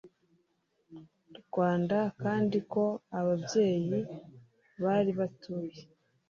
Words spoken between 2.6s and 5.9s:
ko ababyeyi bari batuye